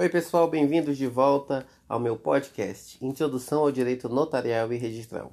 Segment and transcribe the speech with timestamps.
[0.00, 5.32] Oi, pessoal, bem-vindos de volta ao meu podcast Introdução ao Direito Notarial e Registral.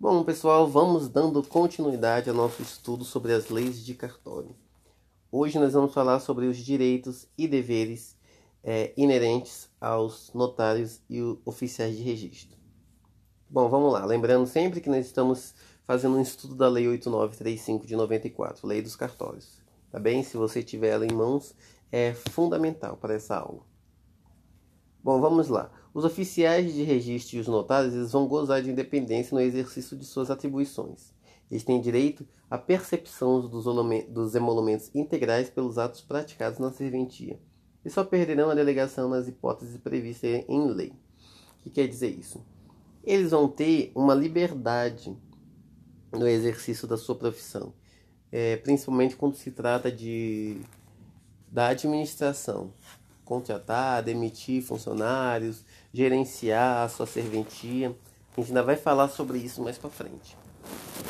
[0.00, 4.52] Bom, pessoal, vamos dando continuidade ao nosso estudo sobre as leis de cartório.
[5.30, 8.16] Hoje nós vamos falar sobre os direitos e deveres
[8.64, 12.58] é, inerentes aos notários e oficiais de registro.
[13.48, 14.04] Bom, vamos lá.
[14.04, 15.54] Lembrando sempre que nós estamos
[15.84, 19.62] fazendo um estudo da Lei 8935 de 94, Lei dos Cartórios.
[19.92, 20.24] Tá bem?
[20.24, 21.54] Se você tiver ela em mãos,
[21.92, 23.67] é fundamental para essa aula.
[25.02, 25.70] Bom, vamos lá.
[25.94, 30.04] Os oficiais de registro e os notários eles vão gozar de independência no exercício de
[30.04, 31.12] suas atribuições.
[31.50, 37.40] Eles têm direito à percepção dos emolumentos integrais pelos atos praticados na serventia
[37.84, 40.92] e só perderão a delegação nas hipóteses previstas em lei.
[41.58, 42.44] O que quer dizer isso?
[43.02, 45.16] Eles vão ter uma liberdade
[46.12, 47.72] no exercício da sua profissão,
[48.30, 50.60] é, principalmente quando se trata de
[51.50, 52.74] da administração,
[53.28, 57.94] contratar, demitir funcionários, gerenciar a sua serventia.
[58.32, 60.34] A gente ainda vai falar sobre isso mais para frente.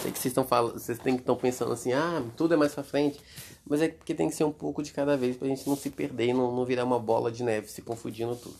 [0.03, 2.75] Sei que vocês estão falando, vocês têm que estão pensando assim, ah, tudo é mais
[2.75, 3.21] para frente,
[3.65, 5.77] mas é porque tem que ser um pouco de cada vez para a gente não
[5.77, 8.57] se perder e não, não virar uma bola de neve, se confundindo tudo.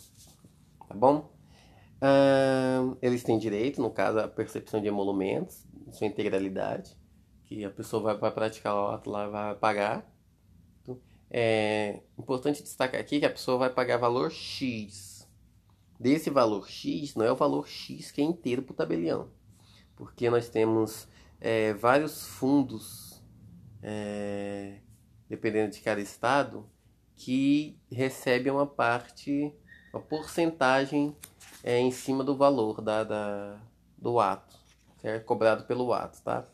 [0.89, 1.31] Tá bom?
[2.01, 6.97] Uh, eles têm direito, no caso, à percepção de emolumentos, sua integralidade,
[7.45, 10.18] que a pessoa vai, vai praticar o ato lá vai pagar.
[11.31, 15.29] É importante destacar aqui que a pessoa vai pagar valor X.
[16.01, 19.29] Desse valor X, não é o valor X que é inteiro para o tabelião,
[19.97, 21.09] porque nós temos
[21.41, 23.21] é, vários fundos,
[23.83, 24.79] é,
[25.29, 26.69] dependendo de cada estado,
[27.17, 29.53] que recebem uma parte,
[29.93, 31.17] uma porcentagem
[31.65, 33.61] é, em cima do valor da, da,
[33.97, 34.57] do ato,
[34.99, 35.25] certo?
[35.25, 36.47] Cobrado pelo ato, tá?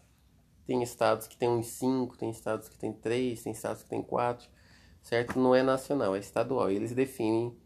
[0.66, 4.02] Tem estados que tem uns 5, tem estados que tem 3, tem estados que tem
[4.02, 4.48] 4,
[5.04, 5.38] certo?
[5.38, 6.70] Não é nacional, é estadual.
[6.70, 7.56] Eles definem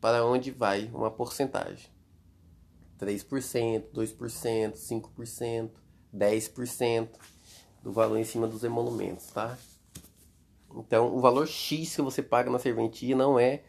[0.00, 1.90] para onde vai uma porcentagem.
[3.00, 5.70] 3%, 2%, 5%,
[6.14, 7.08] 10%
[7.82, 9.58] do valor em cima dos emolumentos, tá?
[10.76, 13.64] Então, o valor X que você paga na serventia não é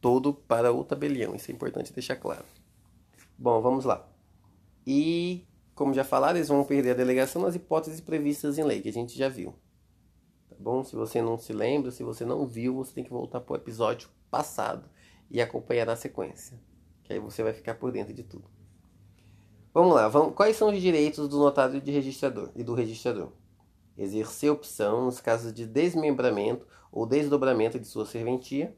[0.00, 1.34] todo para o tabelião.
[1.34, 2.44] Isso é importante deixar claro.
[3.38, 4.08] Bom, vamos lá.
[4.86, 8.88] E, como já falaram, eles vão perder a delegação nas hipóteses previstas em lei, que
[8.88, 9.54] a gente já viu.
[10.56, 10.82] Tá bom?
[10.82, 13.56] Se você não se lembra, se você não viu, você tem que voltar para o
[13.56, 14.88] episódio passado
[15.30, 16.58] e acompanhar na sequência.
[17.04, 18.48] Que aí você vai ficar por dentro de tudo.
[19.72, 20.34] Vamos lá, vamos...
[20.34, 23.32] quais são os direitos do notário de registrador e do registrador?
[23.98, 28.74] Exercer opção nos casos de desmembramento ou desdobramento de sua serventia,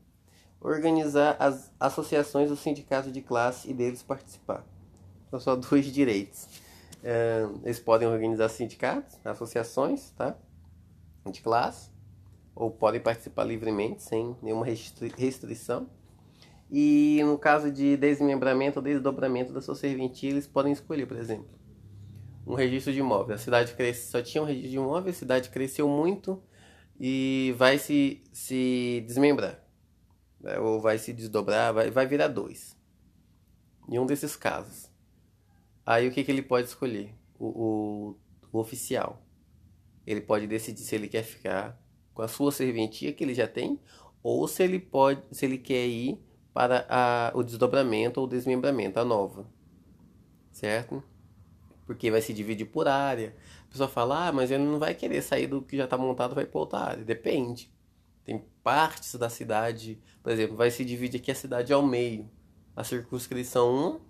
[0.61, 4.67] organizar as associações dos sindicatos de classe e deles participar.
[5.31, 6.49] São só dois direitos.
[7.63, 10.37] Eles podem organizar sindicatos, associações, tá?
[11.31, 11.91] De classe,
[12.55, 14.67] ou podem participar livremente, sem nenhuma
[15.17, 15.89] restrição.
[16.71, 21.49] E no caso de desmembramento ou desdobramento da sua serventia, eles podem escolher, por exemplo,
[22.47, 23.35] um registro de imóvel.
[23.35, 26.43] A cidade cresce, só tinha um registro de imóvel, a cidade cresceu muito
[27.01, 29.69] e vai se, se desmembrar
[30.41, 32.77] né, ou vai se desdobrar, vai, vai virar dois.
[33.89, 34.91] Em um desses casos.
[35.85, 37.15] Aí o que, que ele pode escolher?
[37.39, 38.17] O, o,
[38.53, 39.23] o oficial.
[40.09, 41.79] Ele pode decidir se ele quer ficar
[42.15, 43.79] com a sua serventia que ele já tem,
[44.23, 46.19] ou se ele pode, se ele quer ir
[46.55, 49.47] para a, o desdobramento ou desmembramento, a nova.
[50.51, 51.03] Certo?
[51.85, 53.37] Porque vai se dividir por área.
[53.67, 56.35] A pessoa fala, ah, mas ele não vai querer sair do que já está montado,
[56.35, 57.05] vai para outra área.
[57.05, 57.71] Depende.
[58.25, 62.31] Tem partes da cidade, por exemplo, vai se dividir aqui a cidade ao meio.
[62.75, 64.08] A circunscrição 1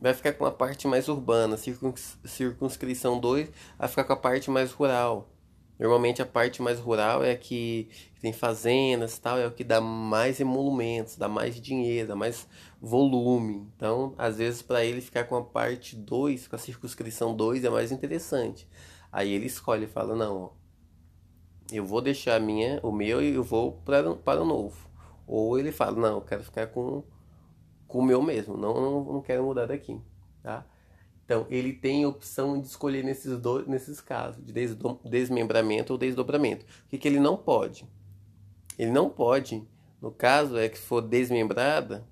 [0.00, 4.50] vai ficar com a parte mais urbana, a circunscrição 2 vai ficar com a parte
[4.50, 5.30] mais rural.
[5.78, 7.88] Normalmente a parte mais rural é a que
[8.20, 12.46] tem fazendas tal, é o que dá mais emolumentos, dá mais dinheiro, dá mais
[12.80, 13.68] volume.
[13.76, 17.70] Então, às vezes, para ele ficar com a parte 2, com a circunscrição 2, é
[17.70, 18.68] mais interessante.
[19.10, 20.50] Aí ele escolhe e fala: não, ó,
[21.72, 24.88] eu vou deixar minha, o meu e eu vou para, para o novo.
[25.26, 27.02] Ou ele fala, não, eu quero ficar com,
[27.94, 30.00] com o meu mesmo, não, não, não quero mudar daqui,
[30.42, 30.66] tá?
[31.24, 34.52] Então, ele tem a opção de escolher nesses, dois, nesses casos, de
[35.04, 36.64] desmembramento ou desdobramento.
[36.64, 37.88] O que, que ele não pode?
[38.76, 39.62] Ele não pode,
[40.02, 42.04] no caso é que for desmembrada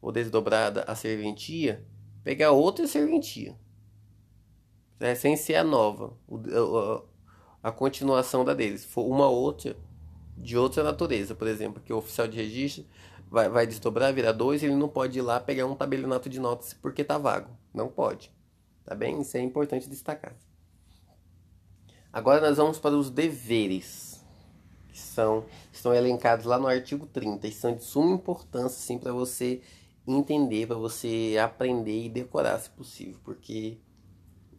[0.00, 1.84] ou desdobrada a serventia,
[2.22, 3.54] pegar outra serventia.
[4.98, 6.16] É, sem ser a nova.
[7.62, 8.80] A continuação da deles.
[8.80, 9.76] Se for uma outra
[10.34, 12.86] de outra natureza, por exemplo, que o oficial de registro
[13.30, 16.74] vai, vai desdobrar, virar dois, ele não pode ir lá pegar um tabelionato de notas
[16.74, 17.50] porque tá vago.
[17.72, 18.32] Não pode.
[18.84, 19.20] Tá bem?
[19.20, 20.36] Isso é importante destacar.
[22.12, 24.22] Agora nós vamos para os deveres.
[24.88, 29.12] que são, estão elencados lá no artigo 30 e são de suma importância assim, para
[29.12, 29.60] você
[30.06, 33.78] entender, para você aprender e decorar se possível, porque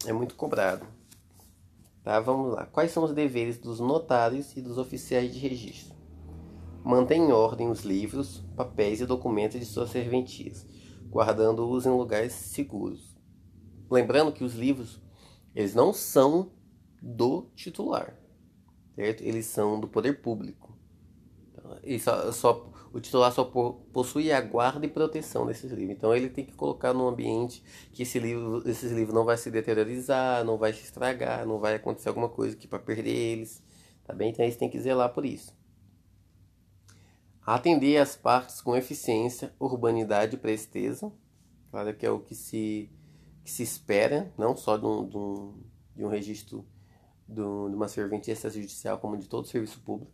[0.04, 0.86] é muito cobrado.
[2.02, 2.66] Tá, vamos lá.
[2.66, 5.96] Quais são os deveres dos notários e dos oficiais de registro?
[6.86, 10.64] Mantém em ordem os livros, papéis e documentos de suas serventias,
[11.10, 13.18] guardando-os em lugares seguros.
[13.90, 15.02] Lembrando que os livros,
[15.52, 16.52] eles não são
[17.02, 18.16] do titular,
[18.94, 19.24] certo?
[19.24, 20.78] Eles são do poder público.
[21.50, 23.42] Então, e só, só, o titular só
[23.92, 25.96] possui a guarda e proteção desses livros.
[25.96, 29.50] Então ele tem que colocar num ambiente que esse livro, esses livros não vai se
[29.50, 33.60] deteriorizar, não vai se estragar, não vai acontecer alguma coisa que para perder eles,
[34.04, 34.30] tá bem?
[34.30, 35.65] Então eles têm que zelar por isso
[37.46, 41.12] atender as partes com eficiência, urbanidade e presteza,
[41.70, 42.90] claro que é o que se,
[43.44, 45.54] que se espera, não só de um, de um,
[45.94, 46.66] de um registro
[47.28, 50.12] de uma serventia extrajudicial, como de todo serviço público.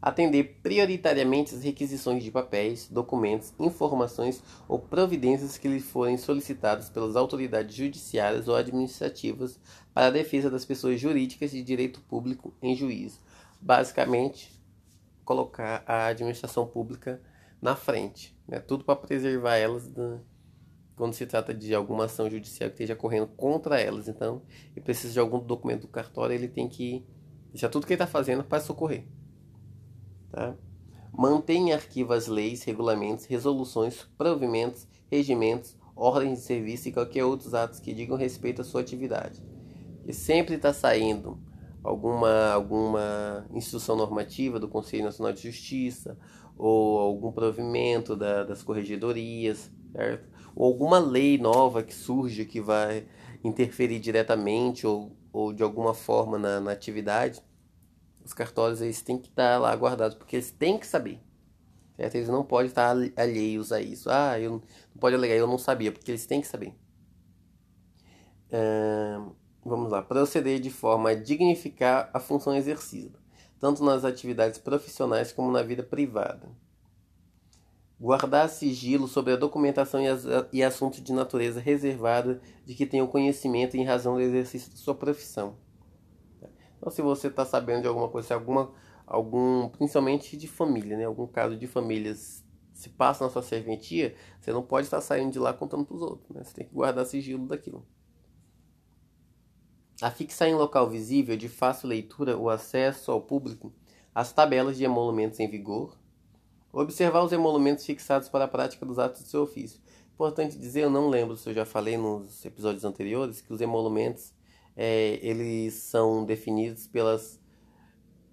[0.00, 7.16] Atender prioritariamente as requisições de papéis, documentos, informações ou providências que lhe forem solicitadas pelas
[7.16, 9.58] autoridades judiciárias ou administrativas
[9.92, 13.18] para a defesa das pessoas jurídicas de direito público em juízo.
[13.60, 14.55] Basicamente,
[15.26, 17.20] colocar a administração pública
[17.60, 18.60] na frente, né?
[18.60, 20.20] tudo para preservar elas da,
[20.94, 24.06] quando se trata de alguma ação judicial que esteja correndo contra elas.
[24.06, 24.40] Então,
[24.74, 27.04] ele precisa de algum documento do cartório, ele tem que
[27.50, 29.04] deixar tudo que ele está fazendo para socorrer.
[30.30, 30.56] Tá?
[31.12, 37.52] Mantém em arquivo as leis, regulamentos, resoluções, provimentos, regimentos, ordens de serviço e qualquer outros
[37.52, 39.42] atos que digam respeito à sua atividade.
[40.06, 41.40] E sempre está saindo
[41.86, 46.18] alguma, alguma instrução normativa do Conselho Nacional de Justiça
[46.58, 50.28] ou algum provimento da, das corregedorias, certo?
[50.54, 53.06] Ou alguma lei nova que surge que vai
[53.44, 57.40] interferir diretamente ou, ou de alguma forma na, na atividade,
[58.24, 61.20] os cartórios eles têm que estar lá guardados, porque eles têm que saber.
[61.96, 62.14] Certo?
[62.16, 64.10] Eles não podem estar alheios a isso.
[64.10, 66.74] Ah, eu não pode alegar, eu não sabia, porque eles têm que saber.
[68.48, 69.34] Uh,
[69.68, 73.18] vamos lá, proceder de forma a dignificar a função exercida,
[73.58, 76.48] tanto nas atividades profissionais como na vida privada.
[77.98, 83.06] Guardar sigilo sobre a documentação e, as, e assuntos de natureza reservada de que tenham
[83.06, 85.56] conhecimento em razão do exercício de sua profissão.
[86.76, 88.70] Então, se você está sabendo de alguma coisa, se alguma,
[89.06, 91.04] algum, principalmente de família, né?
[91.04, 95.38] algum caso de famílias se passa na sua serventia, você não pode estar saindo de
[95.38, 96.28] lá contando para os outros.
[96.36, 96.44] Né?
[96.44, 97.86] Você tem que guardar sigilo daquilo.
[100.00, 103.72] Afixar em local visível de fácil leitura o acesso ao público
[104.14, 105.96] às tabelas de emolumentos em vigor.
[106.72, 109.80] Observar os emolumentos fixados para a prática dos atos de seu ofício.
[110.12, 114.32] Importante dizer, eu não lembro se eu já falei nos episódios anteriores, que os emolumentos
[114.76, 117.40] é, eles são definidos pelas,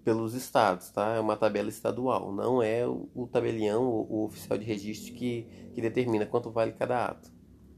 [0.04, 1.14] pelos estados, tá?
[1.14, 5.46] É uma tabela estadual, não é o, o tabelião, o, o, oficial de registro que,
[5.74, 7.32] que determina quanto vale cada ato.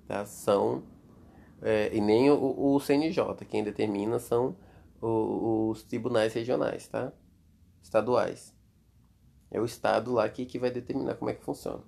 [0.06, 0.26] Tá?
[0.26, 0.84] São
[1.62, 4.56] é, e nem o, o, CNJ, quem determina são
[5.00, 7.12] os, os tribunais regionais, tá?
[7.82, 8.54] Estaduais.
[9.50, 11.82] É o estado lá que, que vai determinar como é que funciona.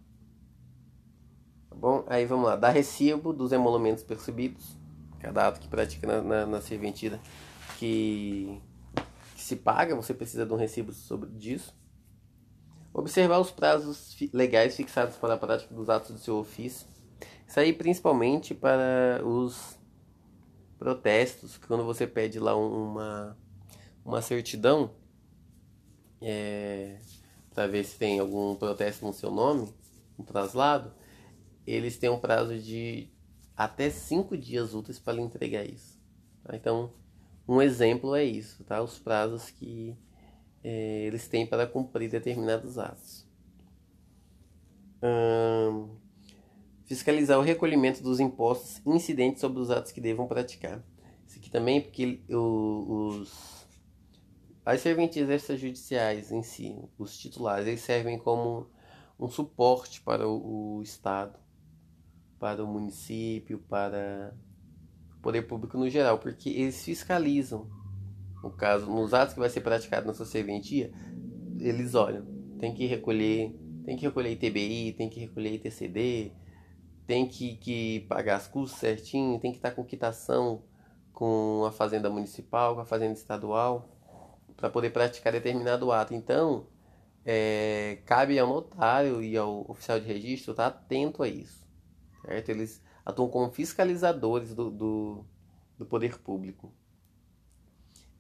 [1.69, 2.05] Tá bom?
[2.07, 2.57] Aí vamos lá.
[2.57, 4.77] Dá recibo dos emolumentos percebidos.
[5.19, 7.21] Cada ato que pratica na, na, na serventia
[7.79, 8.61] que,
[9.35, 11.77] que se paga, você precisa de um recibo sobre disso.
[12.95, 16.87] Observar os prazos legais fixados para a prática dos atos do seu ofício
[17.49, 19.79] isso aí principalmente para os
[20.79, 23.37] protestos, quando você pede lá uma,
[24.05, 24.95] uma certidão
[26.21, 27.01] é,
[27.55, 29.73] para ver se tem algum protesto no seu nome,
[30.19, 30.93] um traslado,
[31.67, 33.09] eles têm um prazo de
[33.57, 35.99] até cinco dias úteis para lhe entregar isso.
[36.45, 36.55] Tá?
[36.55, 36.93] Então,
[37.49, 38.83] um exemplo é isso, tá?
[38.83, 39.97] Os prazos que
[40.63, 43.27] é, eles têm para cumprir determinados atos.
[45.03, 45.97] Hum,
[46.89, 50.83] Fiscalizar o recolhimento dos impostos incidentes sobre os atos que devam praticar.
[51.27, 53.69] Isso aqui também porque os,
[54.65, 58.71] as serventias extrajudiciais em si, os titulares, eles servem como
[59.21, 61.39] um suporte para o, o Estado,
[62.39, 64.35] para o município, para
[65.19, 67.69] o poder público no geral, porque eles fiscalizam
[68.43, 70.91] o caso, nos atos que vai ser praticado na sua serventia,
[71.61, 72.25] eles olham,
[72.59, 73.55] tem que recolher,
[73.85, 76.33] tem que recolher ITBI, tem que recolher ITCD,
[77.09, 80.63] tem que, que pagar as custas certinho, tem que estar com quitação
[81.11, 83.89] com a fazenda municipal, com a fazenda estadual,
[84.55, 86.13] para poder praticar determinado ato.
[86.13, 86.67] Então,
[87.25, 91.67] é, cabe ao notário e ao oficial de registro estar atento a isso.
[92.27, 92.51] Certo?
[92.51, 95.25] Eles atuam como fiscalizadores do, do,
[95.79, 96.75] do poder público.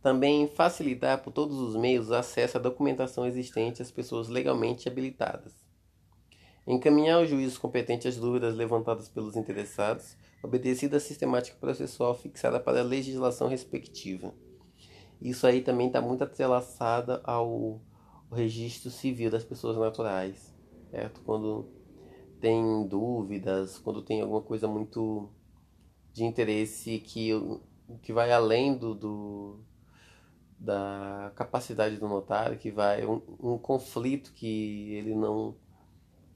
[0.01, 5.68] Também facilitar por todos os meios o acesso à documentação existente às pessoas legalmente habilitadas.
[6.71, 12.81] Encaminhar ao juízo competente as dúvidas levantadas pelos interessados, obedecida a sistemática processual fixada para
[12.81, 14.35] a legislação respectiva.
[15.19, 17.81] Isso aí também está muito atrelaçada ao
[18.31, 20.55] registro civil das pessoas naturais,
[20.91, 21.23] certo?
[21.23, 21.71] Quando
[22.39, 25.31] tem dúvidas, quando tem alguma coisa muito
[26.13, 27.31] de interesse que,
[28.03, 29.61] que vai além do, do
[30.59, 35.57] da capacidade do notário, que vai um, um conflito que ele não,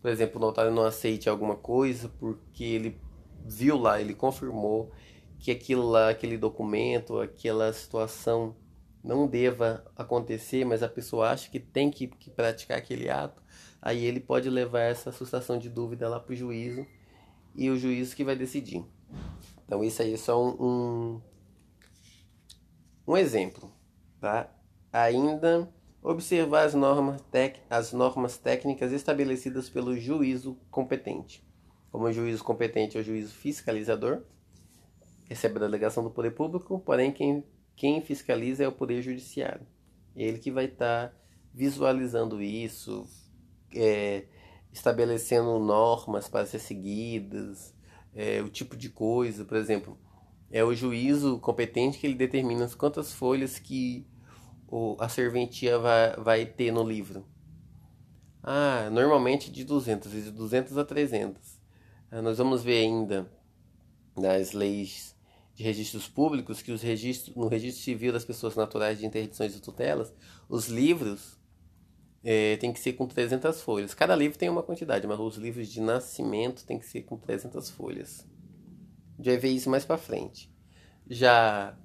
[0.02, 3.00] por exemplo, o notário não aceite alguma coisa porque ele
[3.46, 4.90] viu lá, ele confirmou
[5.38, 8.56] que aquilo lá, aquele documento, aquela situação
[9.02, 13.42] não deva acontecer, mas a pessoa acha que tem que, que praticar aquele ato,
[13.80, 16.84] aí ele pode levar essa sustação de dúvida lá para o juízo
[17.54, 18.84] e o juízo que vai decidir.
[19.64, 21.20] Então isso aí é só um, um,
[23.06, 23.72] um exemplo,
[24.20, 24.52] tá?
[24.92, 27.22] Ainda observar as normas,
[27.70, 31.46] as normas técnicas estabelecidas pelo juízo competente.
[31.90, 34.22] Como o juízo competente é o juízo fiscalizador,
[35.28, 37.44] recebe a delegação do poder público, porém quem
[37.74, 39.66] quem fiscaliza é o Poder Judiciário.
[40.14, 41.14] Ele que vai estar tá
[41.52, 43.06] visualizando isso,
[43.74, 44.24] é,
[44.72, 47.74] estabelecendo normas para ser seguidas,
[48.14, 49.98] é, o tipo de coisa, por exemplo,
[50.50, 54.06] é o juízo competente que ele determina quantas folhas que
[54.98, 57.26] a serventia vai, vai ter no livro.
[58.42, 61.60] Ah, normalmente de 200, de 200 a 300.
[62.10, 63.30] Ah, nós vamos ver ainda
[64.16, 65.14] nas leis
[65.54, 69.60] de registros públicos que os registros, no registro civil das pessoas naturais de interdições e
[69.60, 70.12] tutelas,
[70.48, 71.38] os livros
[72.24, 73.94] é, tem que ser com 300 folhas.
[73.94, 77.70] Cada livro tem uma quantidade, mas os livros de nascimento tem que ser com 300
[77.70, 78.26] folhas.
[79.20, 80.50] Já ver isso mais para frente.
[81.08, 81.76] Já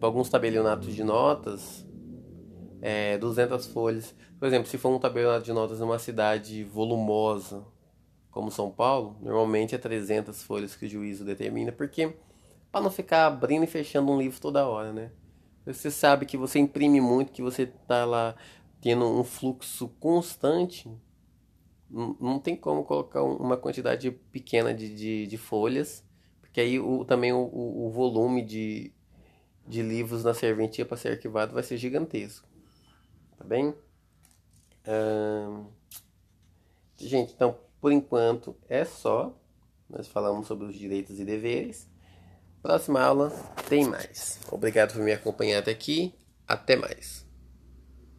[0.00, 1.85] alguns tabelionatos de notas,
[2.80, 4.14] é, 200 folhas.
[4.38, 7.64] Por exemplo, se for um tabelionato de notas numa cidade volumosa,
[8.30, 12.14] como São Paulo, normalmente é 300 folhas que o juízo determina, porque
[12.70, 15.10] para não ficar abrindo e fechando um livro toda hora, né?
[15.64, 18.36] Você sabe que você imprime muito, que você tá lá
[18.80, 20.88] tendo um fluxo constante,
[21.90, 26.04] não tem como colocar uma quantidade pequena de, de, de folhas,
[26.40, 28.92] porque aí o, também o, o volume de,
[29.66, 32.46] de livros na serventia para ser arquivado vai ser gigantesco.
[33.46, 33.74] Bem?
[34.86, 35.66] Hum...
[36.98, 39.34] Gente, então, por enquanto é só.
[39.88, 41.88] Nós falamos sobre os direitos e deveres.
[42.62, 43.30] Próxima aula
[43.68, 44.40] tem mais.
[44.50, 46.14] Obrigado por me acompanhar até aqui.
[46.48, 47.25] Até mais.